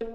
[0.00, 0.10] Hello,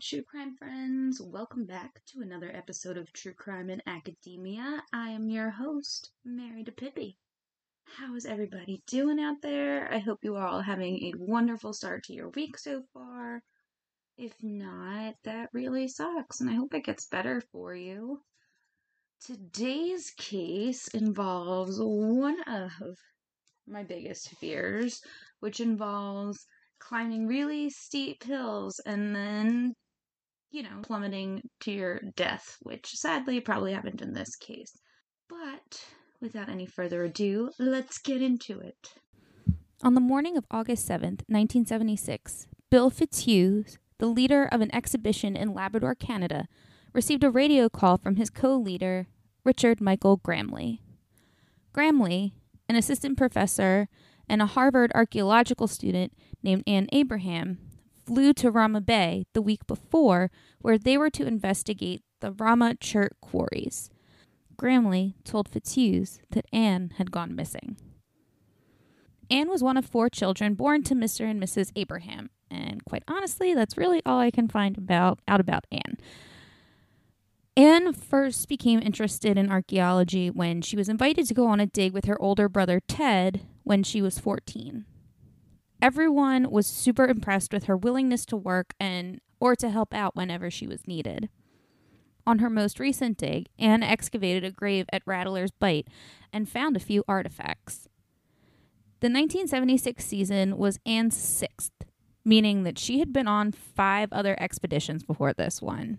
[0.00, 1.20] true crime friends.
[1.20, 4.82] Welcome back to another episode of True Crime in Academia.
[4.94, 7.16] I am your host, Mary DePippi.
[7.88, 9.90] How is everybody doing out there?
[9.92, 13.42] I hope you are all having a wonderful start to your week so far.
[14.18, 18.20] If not, that really sucks, and I hope it gets better for you.
[19.20, 22.72] Today's case involves one of
[23.66, 25.00] my biggest fears,
[25.40, 26.44] which involves
[26.78, 29.74] climbing really steep hills and then,
[30.50, 34.72] you know, plummeting to your death, which sadly probably happened in this case.
[35.28, 35.84] But
[36.20, 38.94] without any further ado, let's get into it.
[39.82, 43.64] On the morning of August 7th, 1976, Bill Fitzhugh,
[43.98, 46.48] the leader of an exhibition in Labrador, Canada,
[46.92, 49.06] received a radio call from his co leader,
[49.44, 50.80] Richard Michael Gramly.
[51.74, 52.32] Gramly,
[52.68, 53.88] an assistant professor
[54.28, 57.58] and a Harvard archaeological student named Anne Abraham,
[58.06, 60.30] flew to Ramah Bay the week before,
[60.60, 63.90] where they were to investigate the Ramah Chert quarries.
[64.56, 67.76] Gramly told Fitzhugh that Anne had gone missing.
[69.30, 71.28] Anne was one of four children born to Mr.
[71.28, 71.72] and Mrs.
[71.74, 75.96] Abraham, and quite honestly, that's really all I can find about out about Anne.
[77.56, 81.92] Anne first became interested in archaeology when she was invited to go on a dig
[81.92, 84.84] with her older brother Ted when she was 14.
[85.80, 90.50] Everyone was super impressed with her willingness to work and or to help out whenever
[90.50, 91.28] she was needed.
[92.26, 95.86] On her most recent dig, Anne excavated a grave at Rattler's Bight
[96.32, 97.88] and found a few artifacts.
[99.00, 101.72] The 1976 season was Anne's sixth,
[102.24, 105.98] meaning that she had been on five other expeditions before this one.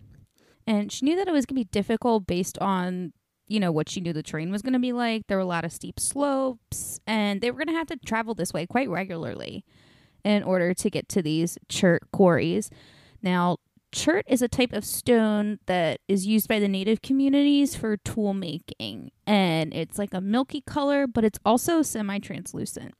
[0.66, 3.14] And she knew that it was going to be difficult based on,
[3.48, 5.28] you know, what she knew the terrain was going to be like.
[5.28, 8.34] There were a lot of steep slopes, and they were going to have to travel
[8.34, 9.64] this way quite regularly
[10.26, 12.70] in order to get to these chert quarries.
[13.22, 13.58] Now,
[13.98, 18.34] chert is a type of stone that is used by the native communities for tool
[18.34, 22.94] making, and it's like a milky color, but it's also semi translucent.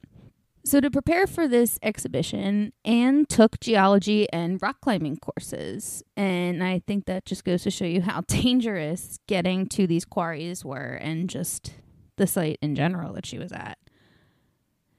[0.64, 6.02] So, to prepare for this exhibition, Anne took geology and rock climbing courses.
[6.16, 10.64] And I think that just goes to show you how dangerous getting to these quarries
[10.64, 11.74] were and just
[12.16, 13.78] the site in general that she was at.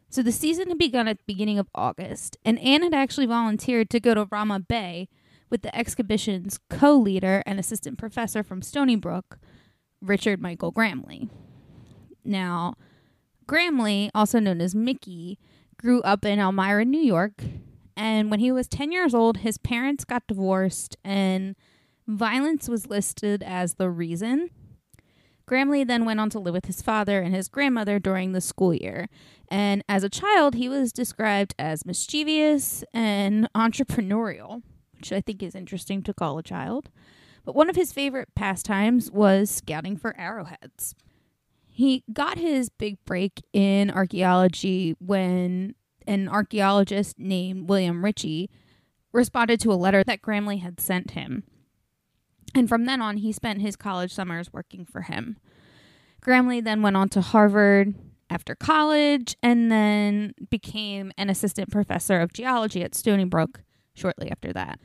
[0.10, 3.90] So, the season had begun at the beginning of August, and Anne had actually volunteered
[3.90, 5.10] to go to Ramah Bay
[5.50, 9.40] with the exhibition's co leader and assistant professor from Stony Brook,
[10.02, 11.30] Richard Michael Gramly.
[12.24, 12.76] Now,
[13.48, 15.40] Gramly, also known as Mickey,
[15.78, 17.44] grew up in Elmira, New York.
[17.98, 21.56] And when he was 10 years old, his parents got divorced and
[22.08, 24.50] violence was listed as the reason.
[25.50, 28.74] Gramly then went on to live with his father and his grandmother during the school
[28.74, 29.08] year.
[29.50, 34.62] And as a child, he was described as mischievous and entrepreneurial,
[35.00, 36.90] which I think is interesting to call a child.
[37.46, 40.94] But one of his favorite pastimes was scouting for arrowheads.
[41.70, 48.50] He got his big break in archaeology when an archaeologist named William Ritchie
[49.14, 51.44] responded to a letter that Gramly had sent him.
[52.54, 55.38] And from then on, he spent his college summers working for him.
[56.22, 57.96] Gramly then went on to Harvard
[58.30, 63.62] after college and then became an assistant professor of geology at Stony Brook
[63.94, 64.80] shortly after that.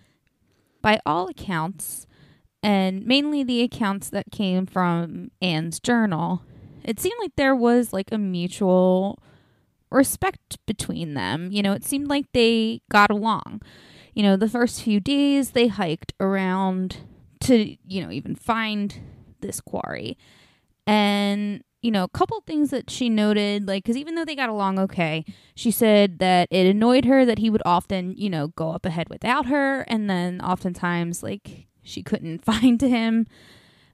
[0.84, 2.06] By all accounts,
[2.62, 6.42] and mainly the accounts that came from Anne's journal,
[6.84, 9.18] it seemed like there was like a mutual
[9.90, 11.50] respect between them.
[11.50, 13.62] You know, it seemed like they got along.
[14.12, 16.98] You know, the first few days they hiked around
[17.44, 18.94] to, you know, even find
[19.40, 20.18] this quarry.
[20.86, 24.48] And, you know, a couple things that she noted, like, because even though they got
[24.48, 25.22] along okay,
[25.54, 29.10] she said that it annoyed her that he would often, you know, go up ahead
[29.10, 29.82] without her.
[29.82, 33.26] And then oftentimes, like, she couldn't find him.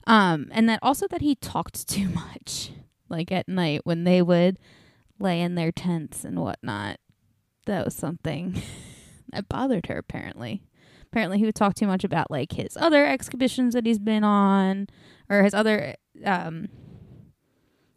[0.07, 2.71] Um, and that also that he talked too much,
[3.09, 4.61] like at night when they would
[5.19, 7.01] lay in their tents and whatnot.
[7.67, 8.63] That was something
[9.33, 10.63] that bothered her apparently.
[11.07, 14.87] Apparently he would talk too much about like his other exhibitions that he's been on
[15.29, 16.69] or his other um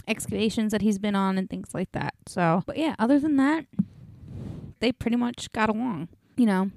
[0.08, 2.14] excavations that he's been on and things like that.
[2.28, 3.66] So, but yeah, other than that,
[4.80, 6.72] they pretty much got along, you know.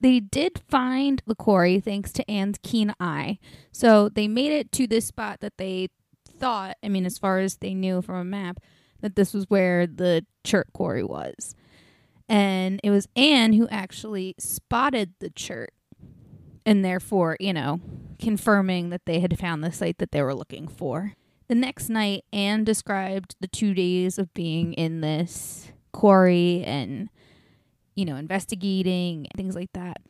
[0.00, 3.38] They did find the quarry thanks to Anne's keen eye.
[3.72, 5.88] So they made it to this spot that they
[6.28, 8.60] thought, I mean, as far as they knew from a map,
[9.00, 11.56] that this was where the chert quarry was.
[12.28, 15.72] And it was Anne who actually spotted the chert
[16.64, 17.80] and therefore, you know,
[18.20, 21.14] confirming that they had found the site that they were looking for.
[21.48, 27.08] The next night, Anne described the two days of being in this quarry and,
[27.94, 30.02] you know, investigating, things like that.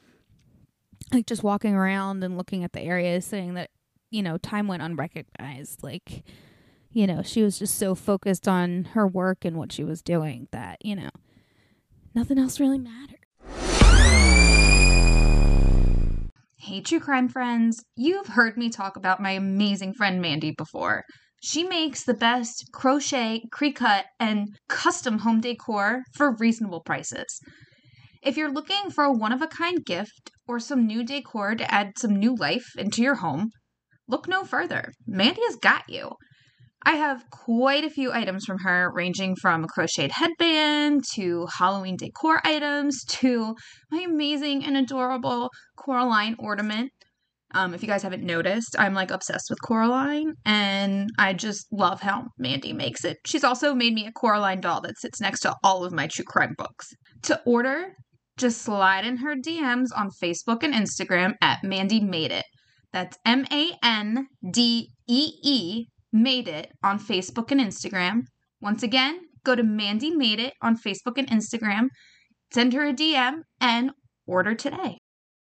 [1.12, 3.70] Like just walking around and looking at the area, saying that,
[4.10, 5.84] you know, time went unrecognized.
[5.84, 6.24] Like,
[6.90, 10.48] you know, she was just so focused on her work and what she was doing
[10.50, 11.10] that, you know,
[12.16, 13.24] nothing else really mattered.
[16.56, 17.84] Hey, true crime friends.
[17.94, 21.04] You've heard me talk about my amazing friend Mandy before.
[21.40, 27.40] She makes the best crochet, Cricut, and custom home decor for reasonable prices.
[28.22, 31.72] If you're looking for a one of a kind gift or some new decor to
[31.72, 33.50] add some new life into your home,
[34.08, 34.92] look no further.
[35.06, 36.10] Mandy has got you.
[36.84, 41.96] I have quite a few items from her, ranging from a crocheted headband to Halloween
[41.96, 43.56] decor items to
[43.90, 46.90] my amazing and adorable Coraline ornament.
[47.54, 52.02] Um, if you guys haven't noticed, I'm like obsessed with Coraline, and I just love
[52.02, 53.18] how Mandy makes it.
[53.24, 56.26] She's also made me a Coraline doll that sits next to all of my true
[56.26, 56.88] crime books.
[57.22, 57.94] To order,
[58.36, 62.44] just slide in her DMs on Facebook and Instagram at Mandy Made It.
[62.92, 68.22] That's M A N D E E Made It on Facebook and Instagram.
[68.60, 71.88] Once again, go to Mandy Made It on Facebook and Instagram,
[72.52, 73.92] send her a DM, and
[74.26, 74.97] order today.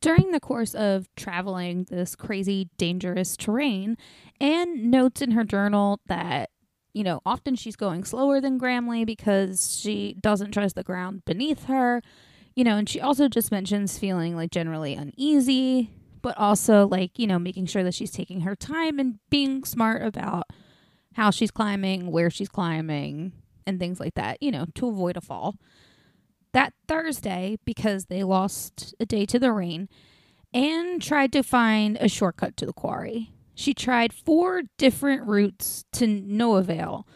[0.00, 3.96] During the course of traveling this crazy, dangerous terrain,
[4.40, 6.50] Anne notes in her journal that,
[6.92, 11.64] you know, often she's going slower than Gramly because she doesn't trust the ground beneath
[11.64, 12.02] her.
[12.54, 15.90] You know, and she also just mentions feeling like generally uneasy,
[16.22, 20.02] but also like, you know, making sure that she's taking her time and being smart
[20.02, 20.44] about
[21.14, 23.32] how she's climbing, where she's climbing,
[23.66, 25.56] and things like that, you know, to avoid a fall.
[26.88, 29.88] Thursday, because they lost a day to the rain,
[30.52, 33.32] Anne tried to find a shortcut to the quarry.
[33.54, 37.06] She tried four different routes to no avail.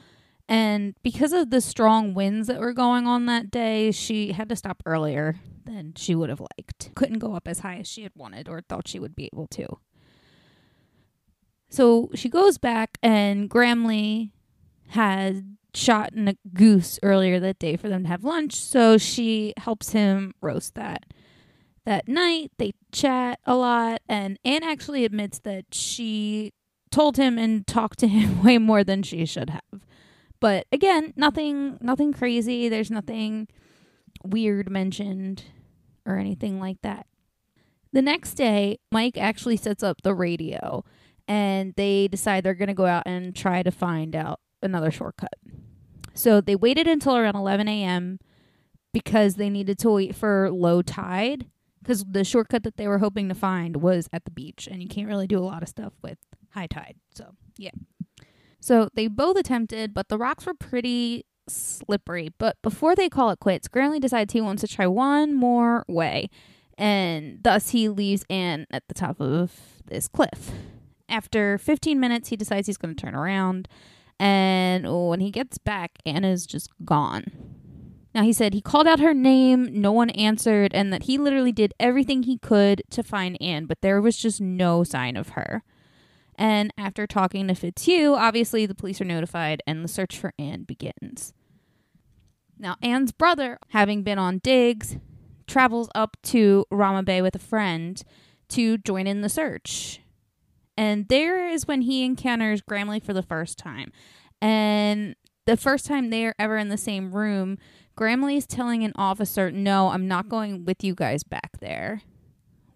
[0.49, 4.57] And because of the strong winds that were going on that day, she had to
[4.57, 6.95] stop earlier than she would have liked.
[6.95, 9.47] Couldn't go up as high as she had wanted or thought she would be able
[9.49, 9.79] to.
[11.71, 14.33] So she goes back, and Gramly
[14.93, 18.55] had shot in a goose earlier that day for them to have lunch.
[18.55, 21.07] So she helps him roast that.
[21.87, 26.53] That night, they chat a lot, and Anne actually admits that she
[26.91, 29.81] told him and talked to him way more than she should have.
[30.39, 32.69] But again, nothing nothing crazy.
[32.69, 33.49] There's nothing
[34.25, 35.45] weird mentioned
[36.05, 37.07] or anything like that.
[37.93, 40.85] The next day, Mike actually sets up the radio
[41.29, 45.35] and they decide they're going to go out and try to find out another shortcut.
[46.15, 48.19] So they waited until around 11 a.m.
[48.93, 51.47] because they needed to wait for low tide
[51.83, 54.89] because the shortcut that they were hoping to find was at the beach and you
[54.89, 56.19] can't really do a lot of stuff with
[56.51, 56.97] high tide.
[57.15, 57.73] So, yeah.
[58.61, 62.31] So they both attempted, but the rocks were pretty slippery.
[62.39, 66.31] But before they call it quits, Gramly decides he wants to try one more way,
[66.79, 69.53] and thus he leaves Anne at the top of
[69.85, 70.53] this cliff.
[71.09, 73.69] After 15 minutes, he decides he's going to turn around,
[74.23, 77.25] and when he gets back, Anna's just gone.
[78.15, 81.51] Now, he said he called out her name, no one answered, and that he literally
[81.51, 85.65] did everything he could to find Anne, but there was just no sign of her.
[86.37, 90.63] And after talking to Fitzhugh, obviously the police are notified and the search for Anne
[90.63, 91.33] begins.
[92.57, 94.99] Now, Anne's brother, having been on digs,
[95.49, 98.01] travels up to Ramah Bay with a friend
[98.51, 100.02] to join in the search.
[100.77, 103.93] And there is when he encounters Gramly for the first time.
[104.41, 105.15] And
[105.47, 107.59] the first time they are ever in the same room,
[107.97, 112.03] Gramly is telling an officer, No, I'm not going with you guys back there.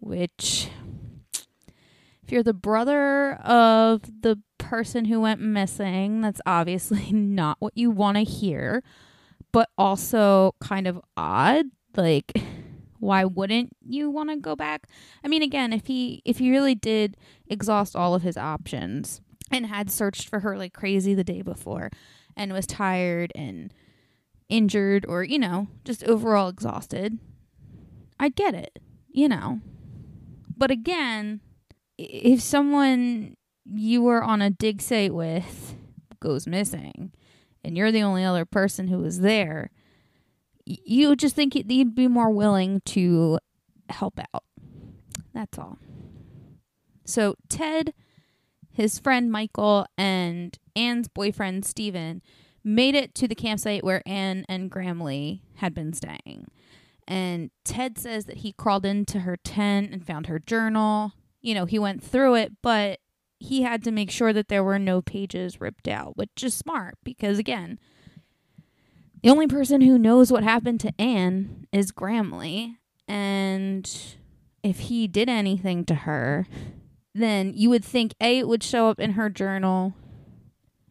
[0.00, 0.69] Which
[2.26, 7.91] if you're the brother of the person who went missing, that's obviously not what you
[7.91, 8.83] want to hear,
[9.53, 11.67] but also kind of odd.
[11.97, 12.33] Like,
[12.99, 14.88] why wouldn't you want to go back?
[15.25, 17.17] I mean, again, if he if he really did
[17.49, 21.91] exhaust all of his options and had searched for her like crazy the day before,
[22.37, 23.73] and was tired and
[24.49, 27.19] injured or, you know, just overall exhausted,
[28.21, 29.61] I'd get it, you know.
[30.57, 31.41] But again,
[31.99, 35.76] if someone you were on a dig site with
[36.21, 37.12] goes missing
[37.65, 39.71] and you're the only other person who was there,
[40.66, 43.38] you just think you'd be more willing to
[43.88, 44.44] help out.
[45.32, 45.78] That's all.
[47.04, 47.94] So, Ted,
[48.73, 52.20] his friend Michael, and Anne's boyfriend Stephen
[52.64, 56.49] made it to the campsite where Anne and Gramley had been staying.
[57.06, 61.12] And Ted says that he crawled into her tent and found her journal.
[61.40, 62.99] You know, he went through it, but
[63.38, 66.96] he had to make sure that there were no pages ripped out, which is smart
[67.04, 67.78] because, again,
[69.26, 72.76] the only person who knows what happened to Anne is Gramly.
[73.09, 73.90] And
[74.62, 76.47] if he did anything to her,
[77.12, 79.95] then you would think A, it would show up in her journal,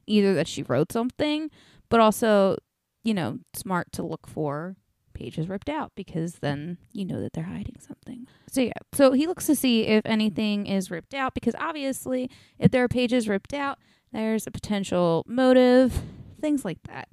[0.06, 1.50] either that she wrote something,
[1.88, 2.58] but also,
[3.06, 4.76] you know, smart to look for
[5.14, 8.28] pages ripped out because then you know that they're hiding something.
[8.52, 12.72] So yeah, so he looks to see if anything is ripped out because obviously if
[12.72, 13.80] there are pages ripped out,
[14.12, 16.02] there's a potential motive,
[16.42, 17.08] things like that.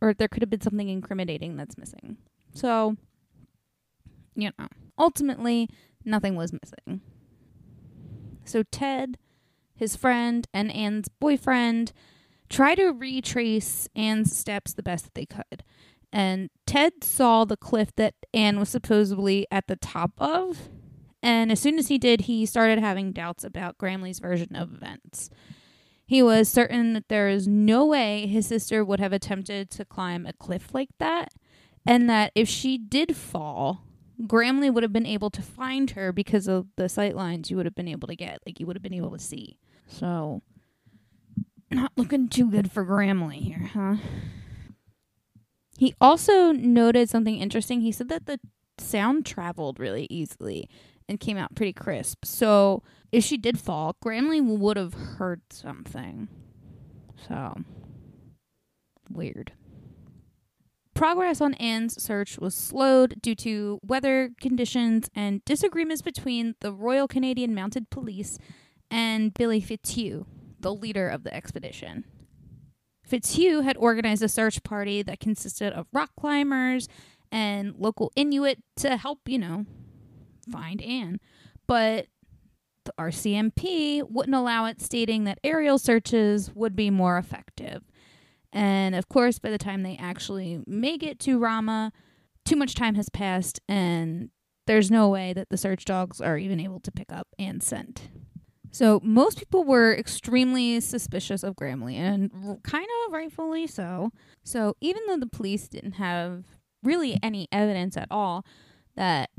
[0.00, 2.16] Or there could have been something incriminating that's missing.
[2.54, 2.96] So,
[4.34, 4.66] you know,
[4.98, 5.68] ultimately
[6.04, 7.02] nothing was missing.
[8.44, 9.18] So Ted,
[9.74, 11.92] his friend, and Anne's boyfriend
[12.48, 15.62] try to retrace Anne's steps the best that they could.
[16.12, 20.68] And Ted saw the cliff that Anne was supposedly at the top of.
[21.22, 25.30] And as soon as he did, he started having doubts about Gramly's version of events.
[26.10, 30.26] He was certain that there is no way his sister would have attempted to climb
[30.26, 31.32] a cliff like that,
[31.86, 33.84] and that if she did fall,
[34.22, 37.64] Gramly would have been able to find her because of the sight lines you would
[37.64, 38.40] have been able to get.
[38.44, 39.60] Like, you would have been able to see.
[39.86, 40.42] So,
[41.70, 43.94] not looking too good for Gramly here, huh?
[45.78, 47.82] He also noted something interesting.
[47.82, 48.40] He said that the
[48.78, 50.68] sound traveled really easily
[51.10, 52.24] and came out pretty crisp.
[52.24, 56.28] So, if she did fall, Gramly would have heard something.
[57.28, 57.56] So,
[59.10, 59.52] weird.
[60.94, 67.08] Progress on Anne's search was slowed due to weather conditions and disagreements between the Royal
[67.08, 68.38] Canadian Mounted Police
[68.88, 70.26] and Billy Fitzhugh,
[70.60, 72.04] the leader of the expedition.
[73.04, 76.86] Fitzhugh had organized a search party that consisted of rock climbers
[77.32, 79.66] and local Inuit to help, you know,
[80.50, 81.20] find Anne.
[81.66, 82.06] But
[82.84, 87.82] the RCMP wouldn't allow it, stating that aerial searches would be more effective.
[88.52, 91.92] And of course, by the time they actually make it to Ramah,
[92.44, 94.30] too much time has passed, and
[94.66, 98.08] there's no way that the search dogs are even able to pick up Anne's scent.
[98.72, 102.30] So most people were extremely suspicious of Gramly, and
[102.62, 104.10] kind of rightfully so.
[104.42, 106.44] So even though the police didn't have
[106.82, 108.44] really any evidence at all
[108.96, 109.30] that,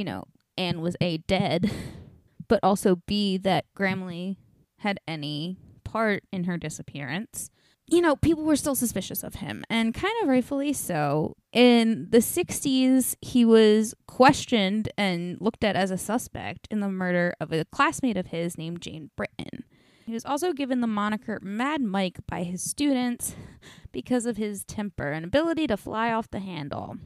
[0.00, 0.24] you know,
[0.56, 1.70] Anne was A, dead,
[2.48, 4.38] but also B, that Gramly
[4.78, 7.50] had any part in her disappearance,
[7.86, 11.36] you know, people were still suspicious of him, and kind of rightfully so.
[11.52, 17.34] In the 60s, he was questioned and looked at as a suspect in the murder
[17.38, 19.64] of a classmate of his named Jane Britton.
[20.06, 23.34] He was also given the moniker Mad Mike by his students
[23.92, 26.96] because of his temper and ability to fly off the handle.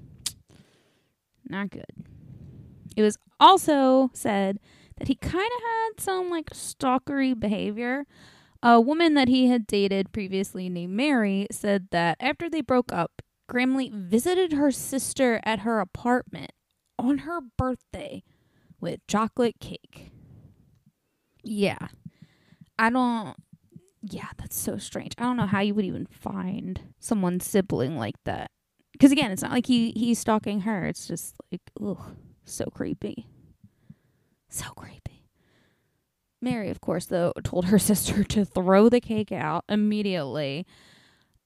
[1.44, 2.13] Not good.
[2.96, 4.58] It was also said
[4.98, 8.06] that he kind of had some like stalkery behavior
[8.66, 13.20] a woman that he had dated previously named Mary said that after they broke up,
[13.46, 16.50] Gramly visited her sister at her apartment
[16.98, 18.22] on her birthday
[18.80, 20.12] with chocolate cake.
[21.42, 21.88] Yeah.
[22.78, 23.36] I don't
[24.00, 25.12] yeah, that's so strange.
[25.18, 28.50] I don't know how you would even find someone's sibling like that.
[28.92, 30.86] Because again, it's not like he he's stalking her.
[30.86, 33.26] It's just like, ugh, so creepy.
[34.48, 35.24] So creepy.
[36.40, 40.66] Mary, of course, though, told her sister to throw the cake out immediately.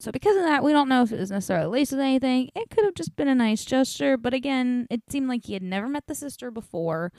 [0.01, 2.51] So, because of that, we don't know if it was necessarily laced with anything.
[2.55, 5.63] It could have just been a nice gesture, but again, it seemed like he had
[5.63, 7.13] never met the sister before.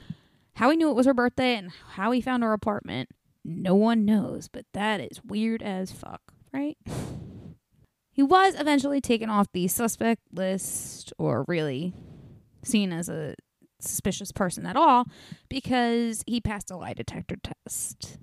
[0.54, 3.10] How he knew it was her birthday and how he found her apartment,
[3.44, 6.22] no one knows, but that is weird as fuck,
[6.52, 6.76] right?
[8.12, 11.94] He was eventually taken off the suspect list, or really
[12.62, 13.34] seen as a
[13.82, 15.06] suspicious person at all
[15.48, 18.18] because he passed a lie detector test.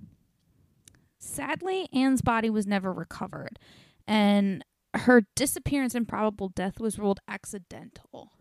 [1.18, 3.58] Sadly, Anne's body was never recovered,
[4.06, 8.32] and her disappearance and probable death was ruled accidental.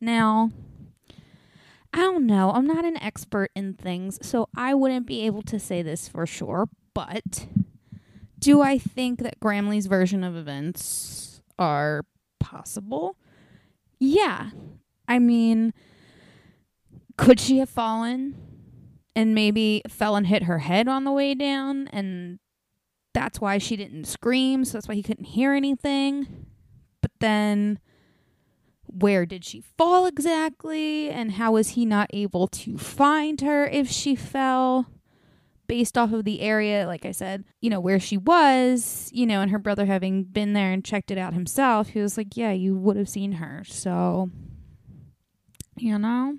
[0.00, 0.50] Now,
[1.92, 2.50] I don't know.
[2.52, 6.26] I'm not an expert in things, so I wouldn't be able to say this for
[6.26, 7.46] sure, but
[8.44, 12.04] Do I think that Gramly's version of events are
[12.40, 13.16] possible?
[13.98, 14.50] Yeah.
[15.08, 15.72] I mean,
[17.24, 18.36] could she have fallen
[19.16, 22.38] and maybe fell and hit her head on the way down and
[23.14, 26.46] that's why she didn't scream, so that's why he couldn't hear anything.
[27.00, 27.78] But then
[28.86, 33.88] where did she fall exactly and how was he not able to find her if
[33.88, 34.86] she fell?
[35.66, 39.40] based off of the area, like I said, you know, where she was, you know,
[39.40, 42.52] and her brother having been there and checked it out himself, he was like, yeah,
[42.52, 43.62] you would have seen her.
[43.66, 44.30] So,
[45.76, 46.38] you know,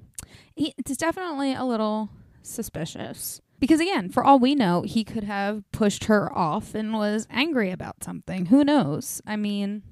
[0.55, 2.09] it's definitely a little
[2.41, 3.41] suspicious.
[3.59, 7.71] Because again, for all we know, he could have pushed her off and was angry
[7.71, 8.47] about something.
[8.47, 9.21] Who knows?
[9.25, 9.83] I mean,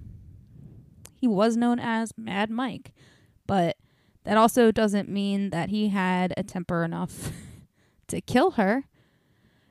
[1.16, 2.92] he was known as Mad Mike,
[3.48, 3.78] but
[4.26, 7.32] that also doesn't mean that he had a temper enough
[8.08, 8.86] to kill her.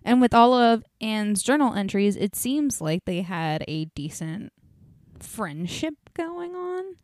[0.04, 4.52] And with all of Anne's journal entries, it seems like they had a decent
[5.20, 6.96] friendship going on.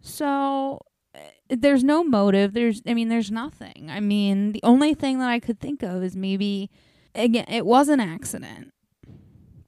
[0.00, 0.80] So
[1.14, 2.52] Eh, there's no motive.
[2.52, 3.88] There's, I mean, there's nothing.
[3.90, 6.70] I mean, the only thing that I could think of is maybe,
[7.14, 8.72] again, it was an accident,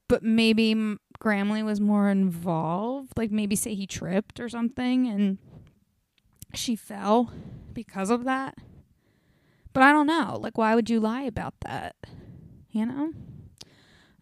[0.08, 0.74] but maybe
[1.20, 3.12] Gramly was more involved.
[3.16, 5.38] Like maybe say he tripped or something and
[6.54, 7.32] she fell
[7.72, 8.56] because of that.
[9.72, 10.38] But I don't know.
[10.40, 11.96] Like, why would you lie about that?
[12.70, 13.12] You know?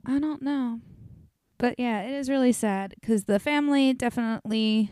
[0.06, 0.80] I don't know.
[1.58, 4.90] But yeah, it is really sad because the family definitely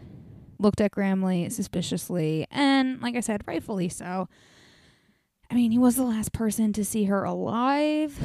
[0.59, 2.47] looked at Gramly suspiciously.
[2.51, 4.29] And like I said, rightfully so.
[5.51, 8.19] I mean, he was the last person to see her alive.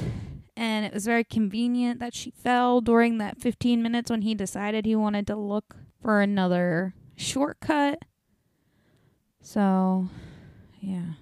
[0.55, 4.85] And it was very convenient that she fell during that 15 minutes when he decided
[4.85, 7.99] he wanted to look for another shortcut.
[9.41, 10.09] So,
[10.79, 11.13] yeah.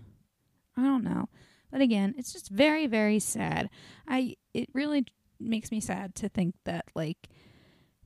[0.76, 1.30] I don't know.
[1.72, 3.70] But again, it's just very, very sad.
[4.08, 5.06] I it really
[5.40, 7.30] makes me sad to think that like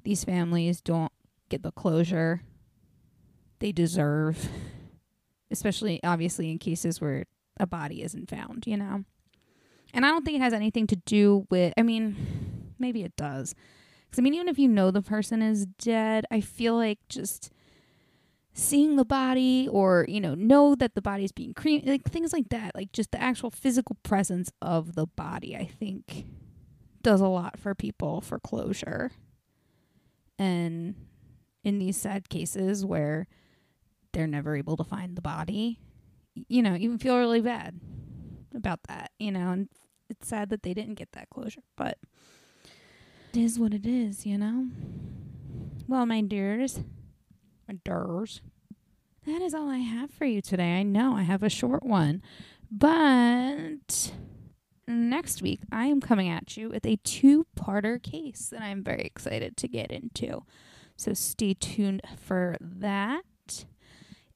[0.04, 1.12] these families don't
[1.50, 2.42] get the closure
[3.66, 4.48] they deserve,
[5.50, 7.26] especially obviously in cases where
[7.60, 9.04] a body isn't found, you know.
[9.92, 13.56] And I don't think it has anything to do with I mean, maybe it does.
[14.12, 17.52] Cuz I mean even if you know the person is dead, I feel like just
[18.54, 22.50] seeing the body or you know know that the body's being cremated like things like
[22.50, 26.26] that like just the actual physical presence of the body i think
[27.02, 29.12] does a lot for people for closure
[30.40, 30.96] and
[31.66, 33.28] in these sad cases where
[34.16, 35.80] they're never able to find the body
[36.48, 37.80] you know even feel really bad
[38.56, 39.70] about that you know and
[40.10, 41.98] it's sad that they didn't get that closure but
[43.34, 44.68] it is what it is you know
[45.88, 46.80] well my dears
[47.68, 48.42] my Durs.
[49.26, 50.78] That is all I have for you today.
[50.78, 52.22] I know I have a short one,
[52.70, 54.12] but
[54.88, 59.02] next week I am coming at you with a two parter case that I'm very
[59.02, 60.44] excited to get into.
[60.96, 63.24] So stay tuned for that.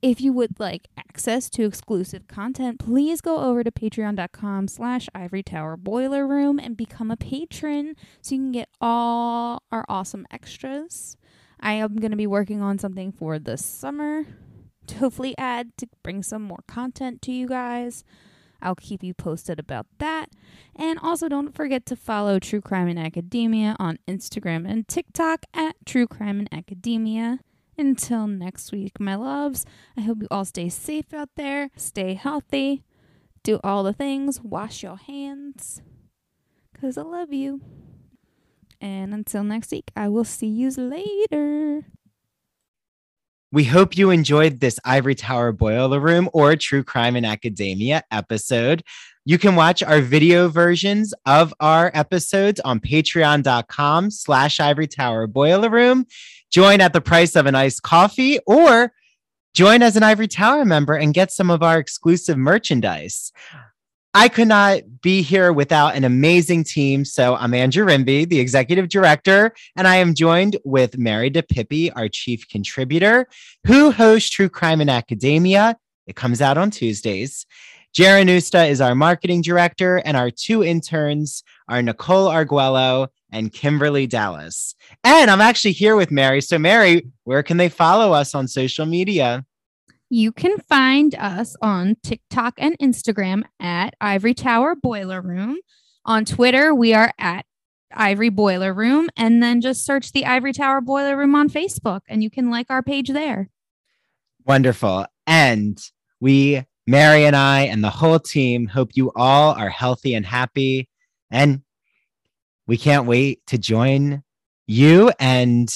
[0.01, 5.43] If you would like access to exclusive content, please go over to patreon.com slash ivory
[5.43, 11.17] tower boiler room and become a patron so you can get all our awesome extras.
[11.59, 14.25] I am going to be working on something for the summer
[14.87, 18.05] to hopefully add to bring some more content to you guys.
[18.61, 20.29] I'll keep you posted about that.
[20.75, 25.75] And also, don't forget to follow True Crime in Academia on Instagram and TikTok at
[25.85, 27.39] True Crime in Academia.
[27.79, 29.65] Until next week, my loves,
[29.95, 32.83] I hope you all stay safe out there, stay healthy,
[33.41, 35.81] do all the things, wash your hands,
[36.73, 37.61] because I love you.
[38.81, 41.85] And until next week, I will see you later.
[43.51, 48.83] We hope you enjoyed this Ivory Tower Boiler Room or True Crime in Academia episode.
[49.25, 55.71] You can watch our video versions of our episodes on patreon.com slash ivory tower boiler
[55.71, 56.05] room.
[56.51, 58.91] Join at the price of an iced coffee or
[59.55, 63.31] join as an Ivory Tower member and get some of our exclusive merchandise.
[64.13, 67.05] I could not be here without an amazing team.
[67.05, 72.09] So I'm Andrew Rimby, the executive director, and I am joined with Mary DePippi, our
[72.09, 73.27] chief contributor,
[73.67, 75.77] who hosts True Crime in Academia.
[76.07, 77.45] It comes out on Tuesdays.
[77.95, 84.07] Jaron Usta is our marketing director, and our two interns are Nicole Arguello and Kimberly
[84.07, 84.73] Dallas.
[85.03, 86.41] And I'm actually here with Mary.
[86.41, 89.45] So, Mary, where can they follow us on social media?
[90.11, 95.59] You can find us on TikTok and Instagram at Ivory Tower Boiler Room.
[96.03, 97.45] On Twitter, we are at
[97.93, 99.09] Ivory Boiler Room.
[99.15, 102.67] And then just search the Ivory Tower Boiler Room on Facebook and you can like
[102.71, 103.51] our page there.
[104.45, 105.05] Wonderful.
[105.27, 105.79] And
[106.19, 110.89] we, Mary and I, and the whole team hope you all are healthy and happy.
[111.29, 111.61] And
[112.65, 114.23] we can't wait to join
[114.65, 115.71] you and,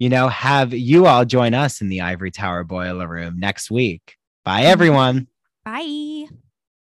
[0.00, 4.16] you know, have you all join us in the Ivory Tower Boiler Room next week.
[4.44, 4.72] Bye, mm-hmm.
[4.72, 5.28] everyone.
[5.64, 6.24] Bye.